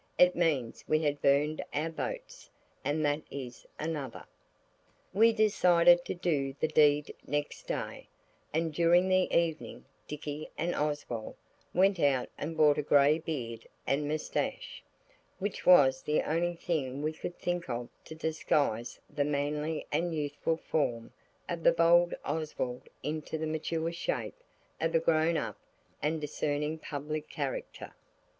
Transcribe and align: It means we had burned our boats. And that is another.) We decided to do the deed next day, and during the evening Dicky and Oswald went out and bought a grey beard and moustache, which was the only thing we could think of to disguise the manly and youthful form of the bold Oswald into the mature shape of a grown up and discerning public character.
It 0.17 0.35
means 0.35 0.83
we 0.87 1.03
had 1.03 1.21
burned 1.21 1.63
our 1.75 1.91
boats. 1.91 2.49
And 2.83 3.05
that 3.05 3.21
is 3.29 3.67
another.) 3.77 4.25
We 5.13 5.31
decided 5.31 6.03
to 6.05 6.15
do 6.15 6.55
the 6.59 6.69
deed 6.69 7.13
next 7.27 7.67
day, 7.67 8.07
and 8.51 8.73
during 8.73 9.09
the 9.09 9.31
evening 9.31 9.85
Dicky 10.07 10.49
and 10.57 10.73
Oswald 10.73 11.35
went 11.71 11.99
out 11.99 12.29
and 12.35 12.57
bought 12.57 12.79
a 12.79 12.81
grey 12.81 13.19
beard 13.19 13.67
and 13.85 14.07
moustache, 14.07 14.83
which 15.37 15.67
was 15.67 16.01
the 16.01 16.23
only 16.23 16.55
thing 16.55 17.03
we 17.03 17.13
could 17.13 17.37
think 17.37 17.69
of 17.69 17.87
to 18.05 18.15
disguise 18.15 18.99
the 19.07 19.23
manly 19.23 19.85
and 19.91 20.15
youthful 20.15 20.57
form 20.57 21.13
of 21.47 21.61
the 21.61 21.71
bold 21.71 22.15
Oswald 22.25 22.89
into 23.03 23.37
the 23.37 23.45
mature 23.45 23.91
shape 23.91 24.39
of 24.81 24.95
a 24.95 24.99
grown 24.99 25.37
up 25.37 25.59
and 26.01 26.19
discerning 26.19 26.79
public 26.79 27.29
character. 27.29 27.93